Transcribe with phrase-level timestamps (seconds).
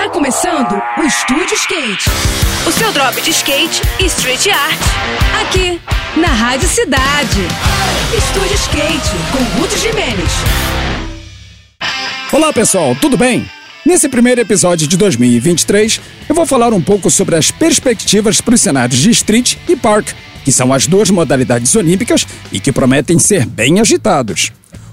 [0.00, 2.08] Tá começando o Estúdio Skate.
[2.66, 4.80] O seu drop de skate e street art.
[5.42, 5.78] Aqui,
[6.18, 7.42] na Rádio Cidade.
[8.16, 10.32] Estúdio Skate, com Ruth Jimenez.
[12.32, 13.44] Olá pessoal, tudo bem?
[13.84, 18.60] Nesse primeiro episódio de 2023, eu vou falar um pouco sobre as perspectivas para os
[18.62, 20.12] cenários de street e park,
[20.42, 24.50] que são as duas modalidades olímpicas e que prometem ser bem agitados.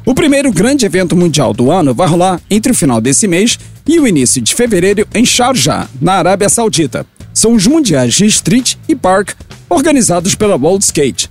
[0.07, 3.99] O primeiro grande evento mundial do ano vai rolar entre o final desse mês e
[3.99, 7.05] o início de fevereiro em Sharjah, na Arábia Saudita.
[7.33, 9.31] São os Mundiais de Street e Park,
[9.69, 11.29] organizados pela World Skate.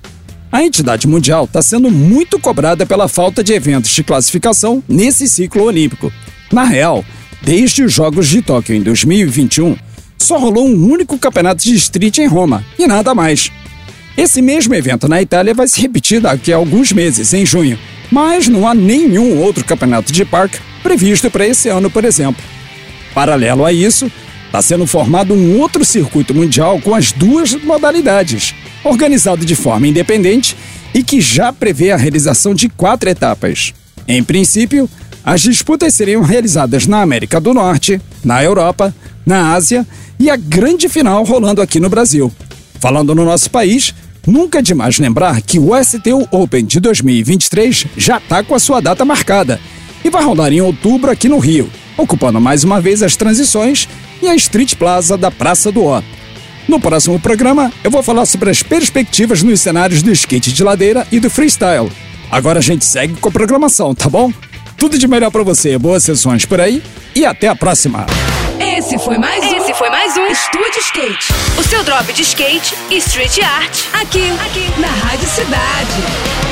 [0.53, 5.63] A entidade mundial está sendo muito cobrada pela falta de eventos de classificação nesse ciclo
[5.63, 6.13] olímpico.
[6.53, 7.03] Na real,
[7.41, 9.75] desde os Jogos de Tóquio em 2021,
[10.19, 13.51] só rolou um único campeonato de street em Roma, e nada mais.
[14.19, 17.79] Esse mesmo evento na Itália vai se repetir daqui a alguns meses, em junho,
[18.17, 22.43] mas não há nenhum outro campeonato de parque previsto para esse ano, por exemplo.
[23.15, 24.11] Paralelo a isso,
[24.47, 30.57] está sendo formado um outro circuito mundial com as duas modalidades, organizado de forma independente
[30.95, 33.75] e que já prevê a realização de quatro etapas.
[34.09, 34.89] Em princípio,
[35.23, 38.95] as disputas seriam realizadas na América do Norte, na Europa,
[39.27, 39.87] na Ásia
[40.19, 42.33] e a grande final rolando aqui no Brasil.
[42.81, 43.93] Falando no nosso país,
[44.27, 48.81] Nunca é demais lembrar que o STU Open de 2023 já está com a sua
[48.81, 49.61] data marcada
[50.05, 53.89] e vai rolar em outubro aqui no Rio, ocupando mais uma vez as transições
[54.21, 56.03] e a Street Plaza da Praça do Ó.
[56.67, 61.07] No próximo programa, eu vou falar sobre as perspectivas nos cenários do skate de ladeira
[61.13, 61.93] e do freestyle.
[62.29, 64.33] Agora a gente segue com a programação, tá bom?
[64.77, 66.83] Tudo de melhor para você, boas sessões por aí
[67.15, 68.05] e até a próxima!
[68.59, 69.57] Esse foi mais um.
[69.57, 70.96] Esse foi mais um Estúdio Skate.
[70.96, 70.96] O
[71.77, 73.89] seu drop de skate e street art.
[74.01, 76.46] Aqui, aqui, na Rádio Cidade.